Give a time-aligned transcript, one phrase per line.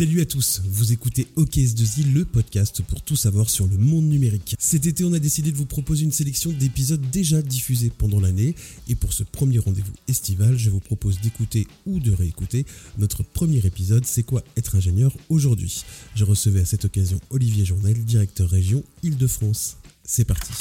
[0.00, 4.56] Salut à tous, vous écoutez OKS2I, le podcast pour tout savoir sur le monde numérique.
[4.58, 8.54] Cet été, on a décidé de vous proposer une sélection d'épisodes déjà diffusés pendant l'année.
[8.88, 12.64] Et pour ce premier rendez-vous estival, je vous propose d'écouter ou de réécouter
[12.96, 15.84] notre premier épisode C'est quoi être ingénieur aujourd'hui
[16.14, 19.76] Je recevais à cette occasion Olivier Journel, directeur région Île-de-France.
[20.02, 20.54] C'est parti.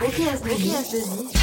[0.00, 1.36] OKS2I.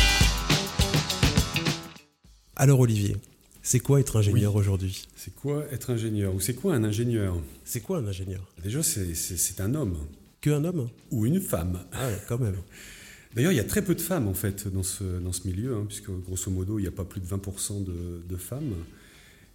[2.55, 3.17] Alors Olivier,
[3.63, 5.07] c'est quoi être ingénieur aujourd'hui?
[5.15, 6.33] C'est quoi être ingénieur?
[6.33, 7.37] Ou c'est quoi un ingénieur?
[7.63, 8.47] C'est quoi un ingénieur?
[8.63, 9.97] Déjà, c'est un homme.
[10.41, 10.89] Que un homme?
[11.11, 11.79] Ou une femme.
[11.91, 12.55] Ah quand même.
[13.35, 15.75] D'ailleurs, il y a très peu de femmes en fait dans ce, dans ce milieu,
[15.75, 17.85] hein, puisque grosso modo, il n'y a pas plus de 20%
[18.27, 18.73] de, femmes.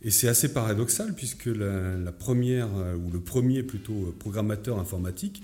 [0.02, 5.42] Et c'est assez paradoxal, puisque la, première, euh, ou le premier plutôt, euh, programmateur informatique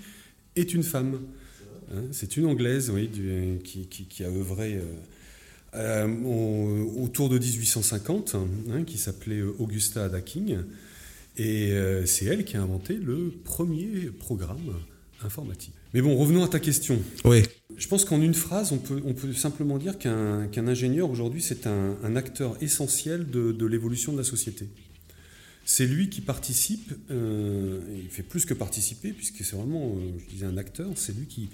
[0.55, 1.19] est une femme.
[1.93, 3.09] Hein, c'est une Anglaise, oui,
[3.63, 4.77] qui, qui, a œuvré.
[4.77, 4.83] Euh,
[5.75, 10.57] euh, autour de 1850, hein, qui s'appelait Augusta Adaking.
[11.37, 14.75] Et euh, c'est elle qui a inventé le premier programme
[15.23, 15.73] informatique.
[15.93, 16.99] Mais bon, revenons à ta question.
[17.25, 17.43] Oui.
[17.77, 21.65] Je pense qu'en une phrase, on peut, on peut simplement dire qu'un ingénieur aujourd'hui, c'est
[21.65, 24.67] un, acteur essentiel de, l'évolution de la société.
[25.65, 30.45] C'est lui qui participe, euh, il fait plus que participer, puisque c'est vraiment, je disais,
[30.45, 31.49] un acteur, c'est lui qui,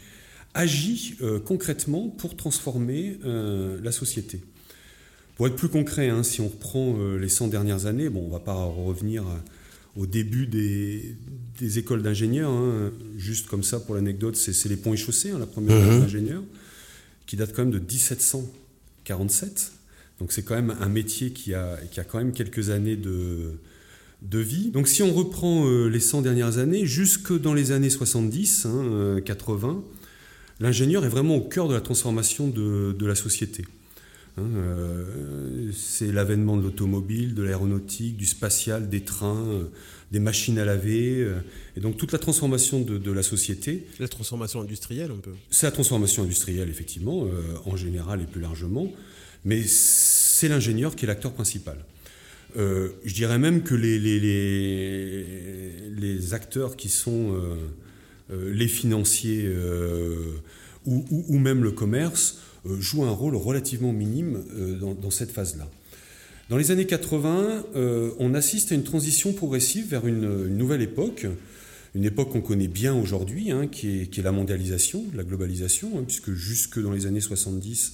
[0.54, 4.42] agit euh, concrètement pour transformer euh, la société.
[5.36, 8.28] Pour être plus concret, hein, si on reprend euh, les 100 dernières années, bon, on
[8.28, 9.24] ne va pas revenir
[9.96, 11.16] au début des,
[11.78, 15.46] écoles d'ingénieurs, hein, juste comme ça pour l'anecdote, c'est les ponts et chaussées, hein, la
[15.46, 16.02] première école mhm.
[16.02, 16.44] d'ingénieur,
[17.26, 19.72] qui date quand même de 1747.
[20.20, 23.60] Donc c'est quand même un métier qui a, qui a quand même quelques années de,
[24.22, 24.72] de vie.
[24.72, 28.68] Donc si on reprend les 100 dernières années, jusque dans les années 70,
[29.24, 29.84] 80,
[30.60, 33.66] l'ingénieur est vraiment au cœur de la transformation de, la société.
[34.38, 39.64] Hein, euh, c'est l'avènement de l'automobile, de l'aéronautique, du spatial, des trains, euh,
[40.12, 41.40] des machines à laver, euh,
[41.76, 43.88] et donc toute la transformation de, la société.
[44.00, 47.28] La transformation industrielle un peu C'est la transformation industrielle, effectivement,
[47.66, 48.92] en général et plus largement,
[49.46, 51.78] mais c'est l'ingénieur qui est l'acteur principal.
[52.56, 55.26] je dirais même que les, les,
[55.90, 57.36] les acteurs qui sont
[58.30, 60.16] les financiers euh,
[60.86, 64.44] ou, même le commerce euh, jouent un rôle relativement minime
[64.80, 65.70] dans, cette phase-là.
[66.50, 67.66] Dans les années 80,
[68.18, 71.28] on assiste à une transition progressive vers une, nouvelle époque,
[71.94, 76.32] une époque qu'on connaît bien aujourd'hui, hein, qui, est, la mondialisation, la globalisation, hein, puisque
[76.34, 77.94] jusque dans les années 70,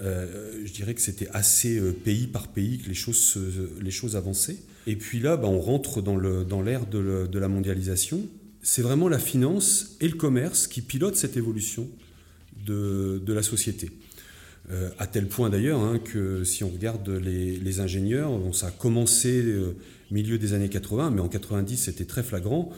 [0.00, 3.36] je dirais que c'était assez pays par pays que les choses,
[3.80, 4.58] les choses avançaient.
[4.86, 6.16] Et puis là, bah, on rentre dans
[6.62, 8.22] l'ère de, la mondialisation
[8.62, 11.88] c'est vraiment la finance et le commerce qui pilotent cette évolution
[12.66, 13.90] de, la société.
[14.70, 19.42] Euh, à tel point d'ailleurs hein, que si on regarde les, ingénieurs, ça a commencé
[19.42, 19.74] euh,
[20.10, 22.70] milieu des années 80, mais en 90 c'était très flagrant,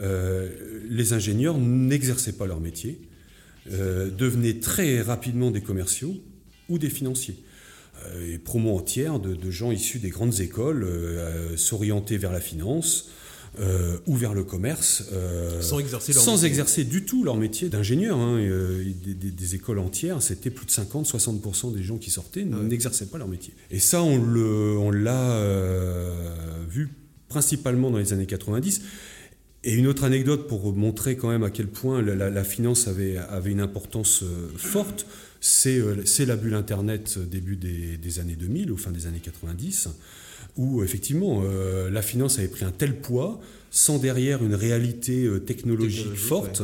[0.00, 0.48] euh,
[0.88, 3.00] les ingénieurs n'exerçaient pas leur métier,
[3.66, 6.16] devenaient très rapidement des commerciaux
[6.68, 7.36] ou des financiers.
[8.28, 10.84] et promo entière de, de, gens issus des grandes écoles
[11.56, 13.10] s'orienter vers la finance,
[13.60, 18.16] euh, ou vers le commerce, euh, sans, exercer, sans exercer du tout leur métier d'ingénieur.
[18.16, 23.18] Hein, euh, des, écoles entières, c'était plus de 50-60% des gens qui sortaient n'exerçaient pas
[23.18, 23.52] leur métier.
[23.70, 25.38] Et ça, on l'a
[26.66, 26.88] vu
[27.28, 28.80] principalement dans les années 90.
[29.64, 33.50] Et une autre anecdote pour montrer quand même à quel point la, finance avait, avait,
[33.50, 34.24] une importance
[34.56, 35.06] forte,
[35.42, 39.88] c'est la bulle Internet début des, des, années 2000, ou fin des années 90
[40.56, 45.38] où effectivement euh, la finance avait pris un tel poids sans derrière une réalité euh,
[45.38, 46.62] technologique forte.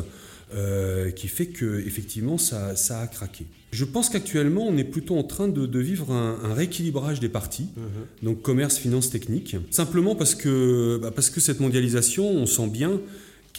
[0.55, 3.45] Euh, qui fait que effectivement ça, ça, a craqué.
[3.71, 7.83] Je pense qu'actuellement on est plutôt en train de, vivre un, rééquilibrage des parties, mhm.
[8.23, 12.99] donc commerce, finance, technique, simplement parce que, bah, parce que cette mondialisation, on sent bien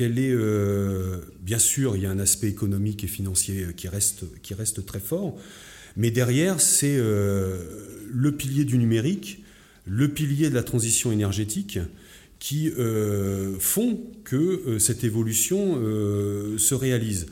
[0.03, 0.35] est,
[1.41, 4.99] bien sûr, il y a un aspect économique et financier qui reste, qui reste très
[4.99, 5.37] fort,
[5.97, 9.43] mais derrière c'est le pilier du numérique
[9.89, 11.79] le pilier de la transition énergétique
[12.37, 17.25] qui euh, font que euh, cette évolution euh, se réalise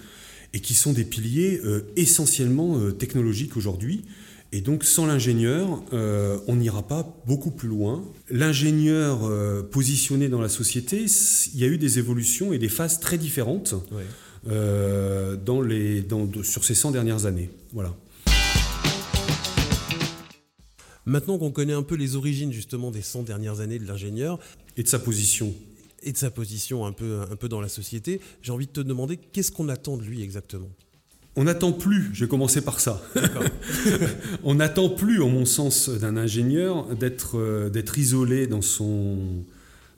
[0.53, 1.61] et qui sont des piliers
[1.97, 4.05] essentiellement technologiques aujourd'hui.
[4.51, 8.03] Et donc sans l'ingénieur, on n'ira pas beaucoup plus loin.
[8.29, 9.19] L'ingénieur
[9.69, 11.05] positionné dans la société,
[11.53, 13.75] il y a eu des évolutions et des phases très différentes
[14.45, 16.05] dans les,
[16.43, 17.49] sur ces 100 dernières années.
[17.73, 17.95] Voilà.
[21.05, 24.39] Maintenant qu'on connaît un peu les origines justement des 100 dernières années de l'ingénieur.
[24.75, 25.55] Et de sa position.
[26.03, 28.81] Et de sa position un peu, un peu dans la société, j'ai envie de te
[28.81, 30.69] demander qu'est-ce qu'on attend de lui exactement?
[31.37, 32.99] On n'attend plus, je vais commencer par ça.
[34.43, 39.19] on n'attend plus, en mon sens, d'un ingénieur d'être euh, isolé dans son,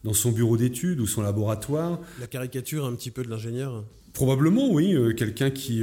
[0.03, 2.01] dans son bureau d'études ou son laboratoire.
[2.19, 4.97] La caricature un petit peu de l'ingénieur Probablement, oui.
[5.15, 5.81] Quelqu'un qui,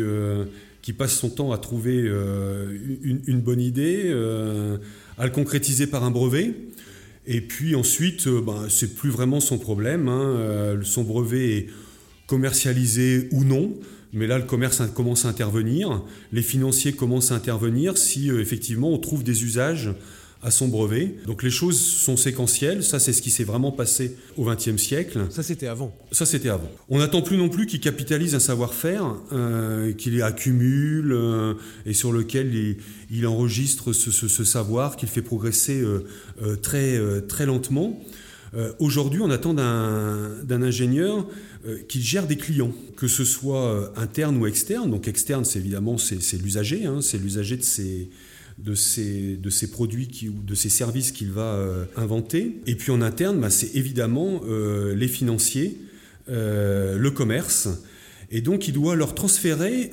[0.83, 4.11] qui passe son temps à trouver une, bonne idée,
[5.17, 6.53] à le concrétiser par un brevet.
[7.27, 10.09] Et puis ensuite, ben, c'est plus vraiment son problème.
[10.09, 10.77] Hein.
[10.83, 11.67] son brevet est
[12.27, 13.75] commercialisé ou non.
[14.13, 16.03] Mais là, le commerce commence à intervenir,
[16.33, 19.91] les financiers commencent à intervenir si euh, effectivement on trouve des usages
[20.43, 21.17] à son brevet.
[21.27, 25.27] Donc les choses sont séquentielles, ça c'est ce qui s'est vraiment passé au XXe siècle.
[25.31, 25.95] Ça c'était avant.
[26.13, 26.71] Ça c'était avant.
[26.89, 32.13] On n'attend plus non plus qu'il capitalise un savoir-faire, euh, qu'il accumule euh, et sur
[32.13, 32.77] lequel
[33.11, 35.83] il, enregistre ce, savoir, qu'il fait progresser
[36.63, 38.01] très, très lentement.
[38.79, 41.27] Aujourd'hui, on attend d'un ingénieur
[41.67, 44.91] euh, qu'il gère des clients, que ce soit euh, interne ou externe.
[44.91, 50.69] Donc externe, c'est évidemment c'est l'usager, hein, c'est l'usager de ces, produits ou de ces
[50.69, 52.61] services qu'il va euh, inventer.
[52.67, 55.79] Et puis en interne, bah, c'est évidemment les financiers,
[56.29, 57.69] le commerce.
[58.31, 59.91] Et donc il doit leur transférer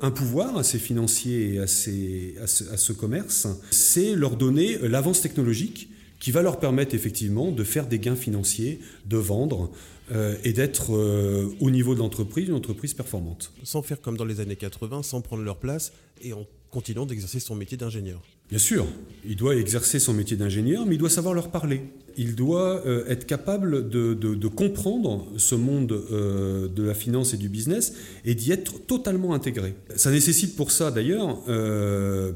[0.00, 5.89] un pouvoir à ces financiers et à ce commerce, c'est leur donner l'avance technologique
[6.20, 9.70] qui va leur permettre effectivement de faire des gains financiers, de vendre,
[10.12, 13.52] euh, et d'être euh, au niveau de l'entreprise, une entreprise performante.
[13.62, 17.38] Sans faire comme dans les années 80, sans prendre leur place et en continuant d'exercer
[17.38, 18.20] son métier d'ingénieur.
[18.48, 18.86] Bien sûr,
[19.24, 21.82] il doit exercer son métier d'ingénieur, mais il doit savoir leur parler.
[22.16, 27.48] Il doit euh, être capable de, de, comprendre ce monde de la finance et du
[27.48, 27.94] business
[28.24, 29.74] et d'y être totalement intégré.
[29.94, 31.38] Ça nécessite pour ça d'ailleurs,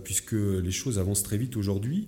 [0.05, 2.07] puisque les choses avancent très vite aujourd'hui,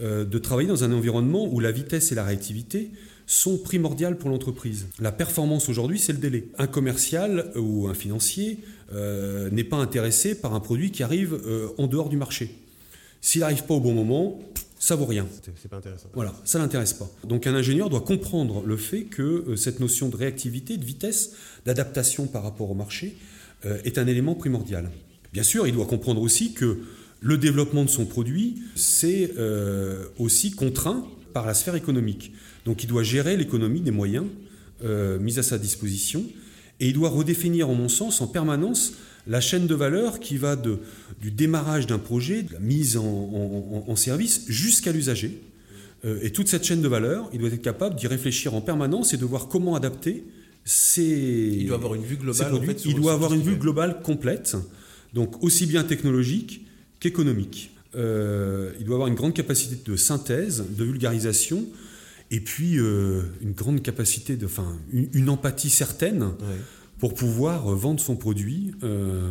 [0.00, 2.90] de travailler dans un environnement où la vitesse et la réactivité
[3.26, 4.86] sont primordiales pour l'entreprise.
[5.00, 6.48] La performance aujourd'hui, c'est le délai.
[6.58, 8.58] Un commercial ou un financier
[8.92, 12.54] euh, n'est pas intéressé par un produit qui arrive euh, en dehors du marché.
[13.20, 14.38] S'il n'arrive pas au bon moment,
[14.78, 15.26] ça vaut rien.
[15.56, 16.08] C'est pas intéressant.
[16.12, 17.10] Voilà, ça l'intéresse pas.
[17.26, 21.32] Donc un ingénieur doit comprendre le fait que euh, cette notion de réactivité, de vitesse,
[21.64, 23.16] d'adaptation par rapport au marché
[23.84, 24.90] est un élément primordial.
[25.32, 26.80] Bien sûr, il doit comprendre aussi que
[27.24, 29.32] le développement de son produit, c'est
[30.18, 32.32] aussi contraint par la sphère économique.
[32.64, 34.26] Donc il doit gérer l'économie des moyens
[34.82, 36.24] euh, mis à sa disposition
[36.80, 38.94] et il doit redéfinir, en mon sens, en permanence
[39.26, 40.78] la chaîne de valeur qui va de,
[41.20, 45.40] du démarrage d'un projet, de la mise en, service jusqu'à l'usager.
[46.04, 49.14] Euh, et toute cette chaîne de valeur, il doit être capable d'y réfléchir en permanence
[49.14, 50.24] et de voir comment adapter
[50.64, 51.56] ses.
[51.60, 52.52] Il doit avoir une vue globale.
[52.84, 54.56] il doit avoir une vue globale complète,
[55.14, 56.66] donc aussi bien technologique
[57.04, 57.70] qu'économique.
[57.94, 61.66] Euh, il doit avoir une grande capacité de synthèse, de vulgarisation,
[62.30, 66.30] et puis euh, une grande capacité, de, enfin, une, empathie certaine
[66.98, 69.28] pour pouvoir euh, vendre son produit euh,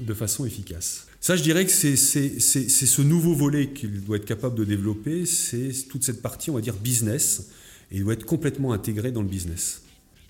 [0.00, 1.06] de façon efficace.
[1.20, 5.72] Ça, je dirais que c'est ce nouveau volet qu'il doit être capable de développer, c'est
[5.88, 7.48] toute cette partie, on va dire, business,
[7.90, 9.80] et il doit être complètement intégré dans le business.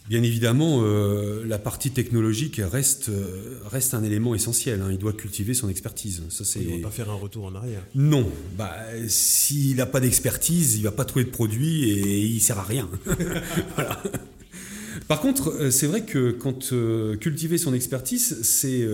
[0.07, 4.83] Bien évidemment, euh, la partie technologique reste, euh, reste un élément essentiel.
[4.83, 4.89] Hein.
[4.91, 6.23] Il doit cultiver son expertise.
[6.29, 6.61] Ça, c'est...
[6.61, 7.83] Il ne va pas faire un retour en arrière.
[7.95, 8.31] Non.
[8.59, 8.77] Bah,
[9.09, 12.59] s'il n'a pas d'expertise, il ne va pas trouver de produit et il ne sert
[12.59, 12.91] à rien.
[13.77, 14.03] voilà.
[15.09, 16.75] Par contre, euh, c'est vrai que quand
[17.19, 18.87] cultiver son expertise, c'est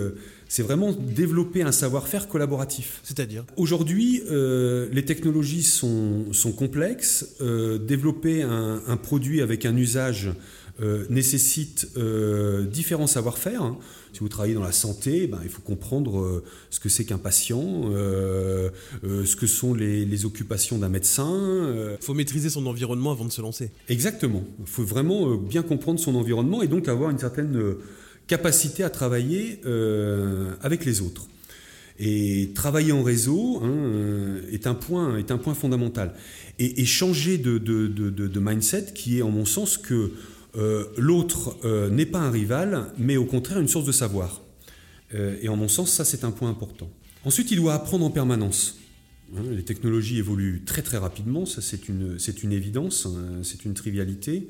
[0.47, 2.99] c'est vraiment développer un savoir-faire collaboratif.
[3.03, 7.35] C'est-à-dire Aujourd'hui, les technologies sont, sont complexes.
[7.39, 10.31] développer un, un, produit avec un usage
[10.81, 13.61] euh, nécessite euh, différents savoir-faire.
[13.61, 13.77] Hein.
[14.13, 17.19] Si vous travaillez dans la santé, ben, il faut comprendre euh, ce que c'est qu'un
[17.19, 21.95] patient, ce que sont les, occupations d'un médecin.
[21.99, 23.69] Il faut maîtriser son environnement avant de se lancer.
[23.89, 24.43] Exactement.
[24.59, 27.75] Il faut vraiment bien comprendre son environnement et donc avoir une certaine
[28.27, 29.61] capacité à travailler
[30.61, 31.27] avec les autres.
[31.99, 36.15] Et travailler en réseau hein, est, un point, est un point fondamental.
[36.57, 40.11] Et, changer de, de, mindset qui est, en mon sens, que
[40.55, 44.41] l'autre euh, n'est pas un rival, mais au contraire une source de savoir.
[45.13, 46.89] Euh, et en mon sens, ça c'est un point important.
[47.23, 48.79] Ensuite, il doit apprendre en permanence.
[49.35, 53.73] Hein, les technologies évoluent très très rapidement, ça c'est une, une évidence, hein, c'est une
[53.73, 54.49] trivialité.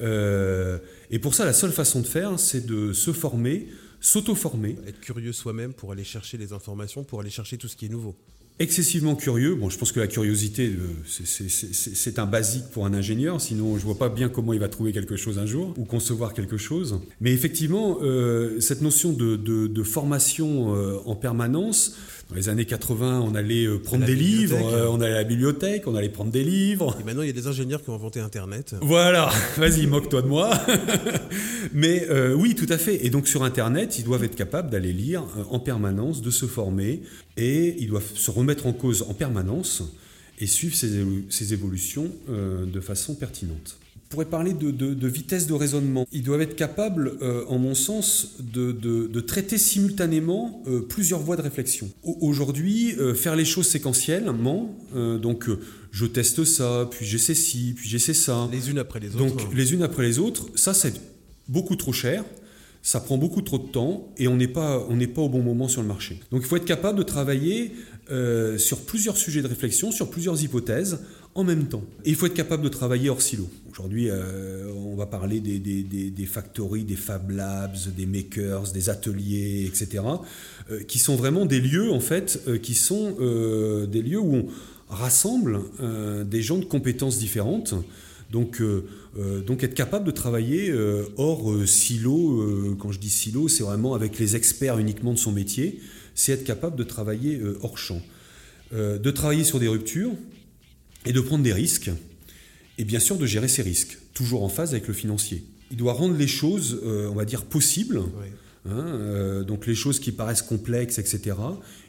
[0.00, 3.68] et pour ça, la seule façon de faire, c'est de se former,
[4.00, 4.76] s'auto-former.
[4.86, 7.90] Être curieux soi-même pour aller chercher les informations, pour aller chercher tout ce qui est
[7.90, 8.16] nouveau
[8.58, 9.54] excessivement curieux.
[9.54, 13.84] Bon, je pense que la curiosité, euh, c'est un basique pour un ingénieur, sinon je
[13.84, 17.00] vois pas bien comment il va trouver quelque chose un jour ou concevoir quelque chose.
[17.20, 21.96] Mais effectivement, euh, cette notion de, formation euh, en permanence,
[22.28, 25.24] dans les années 80, on allait euh, prendre des livres, euh, on allait à la
[25.24, 26.96] bibliothèque, on allait prendre des livres.
[27.00, 28.74] Et maintenant, il y a des ingénieurs qui ont inventé Internet.
[28.80, 30.50] Voilà, vas-y, moque-toi de moi.
[31.72, 33.06] Mais euh, oui, tout à fait.
[33.06, 37.02] Et donc sur Internet, ils doivent être capables d'aller lire en permanence, de se former,
[37.36, 39.84] et ils doivent se remettre en cause en permanence
[40.40, 43.78] et suivre ces, évolutions de façon pertinente.
[44.08, 46.06] Pourrait parler de, vitesse de raisonnement.
[46.12, 51.42] Ils doivent être capables, euh, en mon sens, de, traiter simultanément euh, plusieurs voies de
[51.42, 51.90] réflexion.
[52.02, 55.48] Aujourd'hui, euh, faire les choses séquentiellement, donc
[55.90, 58.48] je teste ça, puis j'essaie ci, puis j'essaie ça.
[58.52, 59.18] Les unes après les autres.
[59.18, 60.94] Donc les unes après les autres, ça c'est
[61.48, 62.24] beaucoup trop cher.
[62.82, 65.66] Ça prend beaucoup trop de temps et on n'est pas, on pas au bon moment
[65.66, 66.20] sur le marché.
[66.30, 67.72] Donc il faut être capable de travailler
[68.58, 71.00] sur plusieurs sujets de réflexion, sur plusieurs hypothèses,
[71.36, 71.84] en même temps.
[72.04, 73.46] Il faut être capable de travailler hors silo.
[73.70, 80.02] Aujourd'hui, euh, on va parler des, factories, des Fab Labs, des makers, des ateliers, etc.,
[80.70, 83.16] euh, qui sont vraiment des lieux, en fait, euh, qui sont
[83.86, 84.46] des lieux où on
[84.88, 85.60] rassemble
[86.24, 87.74] des gens de compétences différentes.
[88.30, 88.62] Donc,
[89.46, 90.72] donc être capable de travailler
[91.16, 95.80] hors silo, quand je dis silo, c'est vraiment avec les experts uniquement de son métier,
[96.14, 98.00] c'est être capable de travailler hors champ.
[98.72, 100.12] de travailler sur des ruptures,
[101.06, 101.90] et de prendre des risques,
[102.78, 105.44] et bien sûr de gérer ces risques, toujours en phase avec le financier.
[105.70, 108.02] Il doit rendre les choses, euh, on va dire, possibles.
[108.68, 111.36] Hein, euh, donc les choses qui paraissent complexes, etc.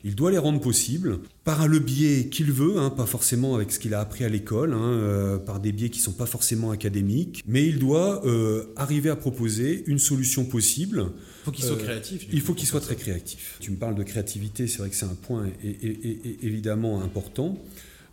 [0.03, 3.79] Il doit les rendre possibles par le biais qu'il veut, hein, pas forcément avec ce
[3.79, 6.69] qu'il a appris à l'école, hein, euh, par des biais qui ne sont pas forcément
[6.69, 8.23] académiques, mais il doit
[8.75, 11.07] arriver à proposer une solution possible.
[11.07, 12.27] Il faut qu'il soit créatif.
[12.31, 13.57] Il faut qu'il soit très créatif.
[13.59, 15.47] Tu me parles de créativité, c'est vrai que c'est un point
[16.43, 17.57] évidemment important.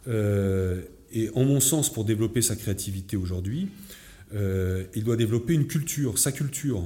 [0.06, 3.68] Et en mon sens, pour développer sa créativité aujourd'hui,
[4.34, 6.82] euh, il doit développer une culture, sa culture.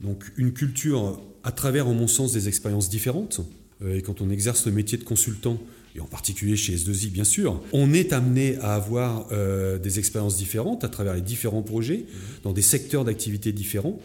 [0.00, 3.40] Donc une culture à travers, en mon sens, des expériences différentes.
[3.82, 5.58] Euh, et quand on exerce le métier de consultant,
[5.96, 10.36] et en particulier chez S2I bien sûr, on est amené à avoir euh, des expériences
[10.36, 12.04] différentes à travers les différents projets,
[12.44, 13.98] dans des secteurs d'activité différents.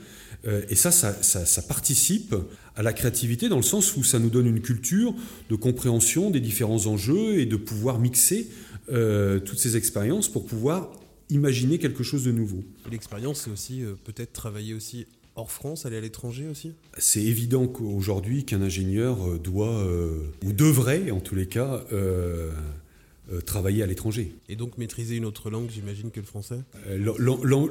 [0.45, 2.35] Et ça ça, ça participe
[2.75, 5.13] à la créativité dans le sens où ça nous donne une culture
[5.49, 8.49] de compréhension des différents enjeux et de pouvoir mixer
[8.91, 10.91] euh, toutes ces expériences pour pouvoir
[11.29, 12.63] imaginer quelque chose de nouveau.
[12.91, 16.73] L'expérience, c'est aussi euh, peut-être travailler aussi hors France, aller à l'étranger aussi?
[16.97, 19.87] C'est évident qu'aujourd'hui qu'un ingénieur euh, doit,
[20.45, 21.85] ou devrait en tous les cas,
[23.31, 24.35] euh, travailler à l'étranger.
[24.49, 26.59] Et donc maîtriser une autre langue, j'imagine, que le français?
[26.87, 26.97] Euh,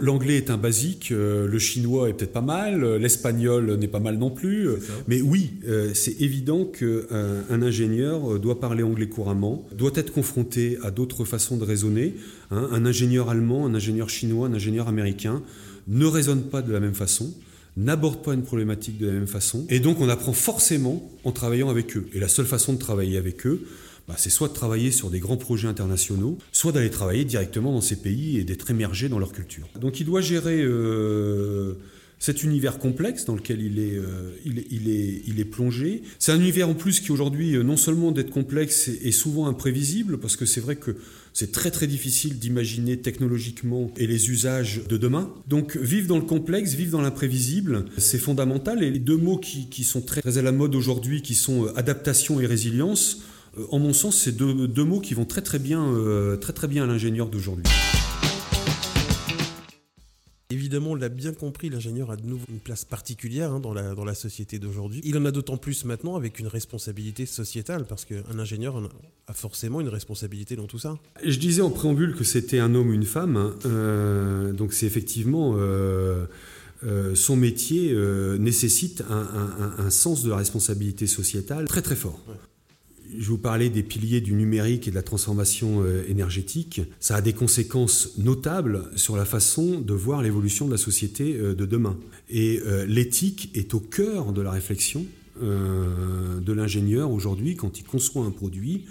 [0.00, 4.16] L'anglais est un basique, euh, le chinois est peut-être pas mal, l'espagnol n'est pas mal
[4.16, 4.70] non plus.
[5.08, 5.50] Mais oui,
[5.92, 11.58] c'est évident qu'un un ingénieur doit parler anglais couramment, doit être confronté à d'autres façons
[11.58, 12.14] de raisonner.
[12.50, 12.70] Hein.
[12.72, 15.42] Un ingénieur allemand, un ingénieur chinois, un ingénieur américain
[15.86, 17.30] ne raisonnent pas de la même façon
[17.76, 19.66] n'aborde pas une problématique de la même façon.
[19.70, 22.06] Et donc on apprend forcément en travaillant avec eux.
[22.12, 23.66] Et la seule façon de travailler avec eux,
[24.08, 27.80] bah, c'est soit de travailler sur des grands projets internationaux, soit d'aller travailler directement dans
[27.80, 29.68] ces pays et d'être émergé dans leur culture.
[29.80, 31.74] Donc il doit gérer euh,
[32.22, 36.02] cet univers complexe dans lequel il est, euh, il, est, plongé.
[36.20, 40.18] C'est un univers en plus qui aujourd'hui, euh, non seulement d'être complexe, est souvent imprévisible,
[40.18, 40.96] parce que c'est vrai que
[41.32, 45.34] c'est très très difficile d'imaginer technologiquement et les usages de demain.
[45.48, 48.84] Donc vivre dans le complexe, vivre dans l'imprévisible, c'est fondamental.
[48.84, 52.46] Et les deux mots qui, sont très, à la mode aujourd'hui, qui sont adaptation et
[52.46, 53.22] résilience,
[53.70, 56.84] en mon sens, c'est deux, mots qui vont très très bien, euh, très, très bien
[56.84, 57.66] à l'ingénieur d'aujourd'hui.
[60.50, 63.94] Évidemment, on l'a bien compris, l'ingénieur a de nouveau une place particulière hein, dans, la,
[63.94, 65.00] dans la société d'aujourd'hui.
[65.02, 68.78] Il en a d'autant plus maintenant avec une responsabilité sociétale, parce qu'un ingénieur
[69.26, 70.98] a forcément une responsabilité dans tout ça.
[71.24, 73.54] Je disais en préambule que c'était un homme ou une femme, hein.
[73.66, 75.56] euh, donc c'est effectivement...
[77.14, 77.94] son métier
[78.38, 82.18] nécessite un, sens de la responsabilité sociétale très très fort
[83.18, 86.80] je vous parlais des piliers du numérique et de la transformation euh, énergétique.
[87.00, 91.54] Ça a des conséquences notables sur la façon de voir l'évolution de la société euh,
[91.54, 91.96] de demain.
[92.30, 95.06] Et euh, l'éthique est au cœur de la réflexion
[95.40, 98.84] de l'ingénieur aujourd'hui quand il conçoit un produit.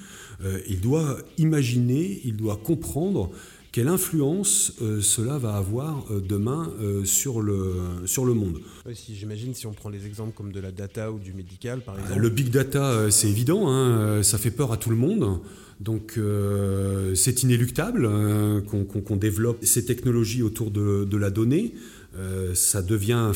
[0.68, 3.30] Il doit imaginer, il doit comprendre
[3.72, 7.76] quelle influence euh, cela va avoir euh, demain euh, sur, le,
[8.06, 8.60] sur le monde
[8.94, 11.98] si, J'imagine si on prend les exemples comme de la data ou du médical, par
[11.98, 12.20] exemple.
[12.20, 15.40] Le big data, c'est évident, hein, ça fait peur à tout le monde.
[15.80, 16.20] Donc
[17.16, 18.08] c'est inéluctable
[18.68, 21.74] qu'on développe ces technologies autour de, la donnée.
[22.54, 23.32] ça devient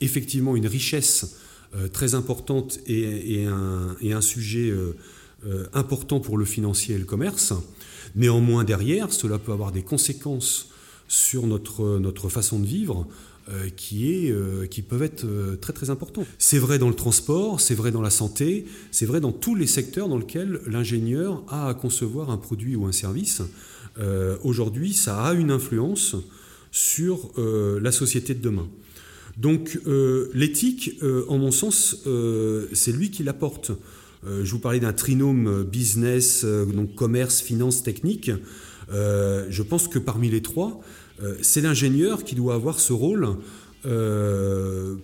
[0.00, 1.38] effectivement une richesse
[1.92, 4.72] très importante et, un, et un, sujet
[5.72, 7.52] important pour le financier et le commerce.
[8.14, 10.72] Néanmoins, derrière, cela peut avoir des conséquences
[11.12, 13.06] sur notre, façon de vivre
[13.50, 16.26] euh, euh, qui peuvent être euh, très très importantes.
[16.38, 19.66] C'est vrai dans le transport, c'est vrai dans la santé, c'est vrai dans tous les
[19.66, 23.42] secteurs dans lesquels l'ingénieur a à concevoir un produit ou un service.
[24.42, 26.16] Aujourd'hui, ça a une influence
[26.70, 28.66] sur la société de demain.
[29.36, 29.78] Donc
[30.32, 32.02] l'éthique, en mon sens,
[32.72, 33.72] c'est lui qui l'apporte.
[34.24, 38.30] Euh, je vous parlais d'un trinôme euh, business, euh, donc commerce, finance, technique.
[38.90, 40.80] je pense que parmi les trois,
[41.40, 43.36] c'est l'ingénieur qui doit avoir ce rôle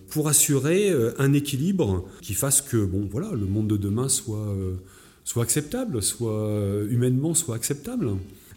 [0.09, 4.55] pour assurer un équilibre qui fasse que bon, voilà, le monde de demain soit,
[5.23, 8.11] soit acceptable, soit humainement soit acceptable.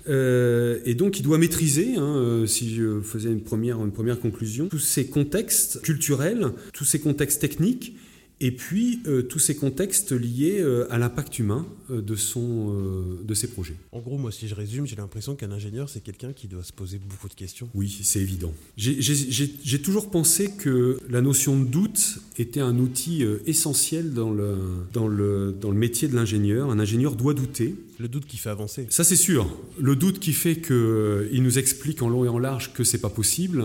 [0.06, 5.80] Et donc, il doit maîtriser, hein, si je faisais une première conclusion, tous ces contextes
[5.80, 7.94] culturels, tous ces contextes techniques
[8.42, 12.74] et puis euh, tous ces contextes liés euh, à l'impact humain euh, de, son,
[13.22, 13.76] de ses projets.
[13.92, 16.72] En gros, moi, si je résume, j'ai l'impression qu'un ingénieur, c'est quelqu'un qui doit se
[16.72, 17.68] poser beaucoup de questions.
[17.74, 18.52] Oui, c'est évident.
[18.76, 24.56] J'ai toujours pensé que la notion de doute était un outil essentiel dans le,
[24.92, 26.70] dans, le, dans le métier de l'ingénieur.
[26.70, 27.76] Un ingénieur doit douter.
[27.98, 28.86] Le doute qui fait avancer.
[28.90, 29.46] Ça, c'est sûr.
[29.78, 33.10] Le doute qui fait qu'il nous explique en long et en large que c'est pas
[33.10, 33.64] possible,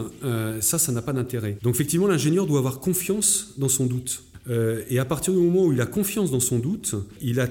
[0.62, 1.58] ça, ça n'a pas d'intérêt.
[1.64, 4.22] Donc, effectivement, l'ingénieur doit avoir confiance dans son doute.
[4.50, 7.48] Euh, et à partir du moment où il a confiance dans son doute, il a,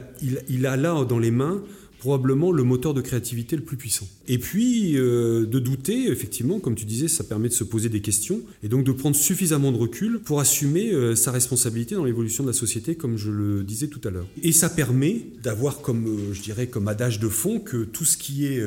[0.48, 1.62] il, a là dans les mains
[1.98, 4.06] probablement le moteur de créativité le plus puissant.
[4.28, 8.00] Et puis, euh, de douter, effectivement, comme tu disais, ça permet de se poser des
[8.00, 12.44] questions et donc de prendre suffisamment de recul pour assumer euh, sa responsabilité dans l'évolution
[12.44, 14.26] de la société, comme je le disais tout à l'heure.
[14.42, 18.46] Et ça permet d'avoir comme, je dirais, comme adage de fond que tout ce qui
[18.46, 18.62] est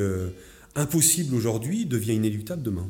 [0.74, 2.88] impossible aujourd'hui devient inéluctable demain.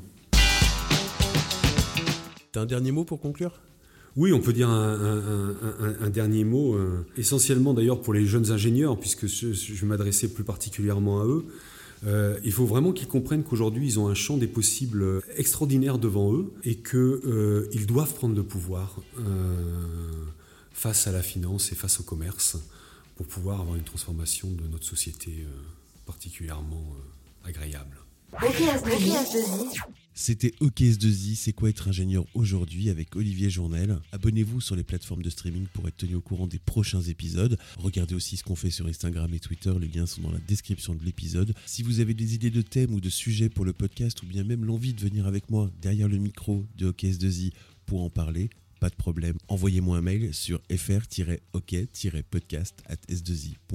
[2.52, 3.61] T'as un dernier mot pour conclure?
[4.16, 9.26] Oui, on peut dire un, dernier mot, euh, essentiellement d'ailleurs pour les jeunes ingénieurs, puisque
[9.26, 11.44] je, je m'adressais plus particulièrement à eux.
[12.06, 16.34] Euh, il faut vraiment qu'ils comprennent qu'aujourd'hui, ils ont un champ des possibles extraordinaire devant
[16.34, 18.96] eux et qu'ils euh, doivent prendre le pouvoir
[20.72, 22.56] face à la finance et face au commerce
[23.16, 25.46] pour pouvoir avoir une transformation de notre société
[26.06, 26.96] particulièrement
[27.44, 27.98] agréable.
[30.20, 33.98] C'était OKS2I, c'est quoi être ingénieur aujourd'hui avec Olivier Journel.
[34.12, 37.56] Abonnez-vous sur les plateformes de streaming pour être tenu au courant des prochains épisodes.
[37.78, 40.94] Regardez aussi ce qu'on fait sur Instagram et Twitter, les liens sont dans la description
[40.94, 41.54] de l'épisode.
[41.64, 44.45] Si vous avez des idées de thèmes ou de sujets pour le podcast ou bien
[44.45, 47.54] même l'envie de venir avec moi derrière le micro de OKS2I
[47.86, 51.14] pour en parler, pas de problème, envoyez-moi un mail sur fr-ok-podcast
[53.08, 53.34] s 2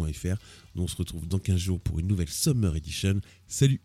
[0.10, 0.36] ifr
[0.76, 3.20] Nous on se retrouve dans 15 jours pour une nouvelle Summer Edition.
[3.48, 3.82] Salut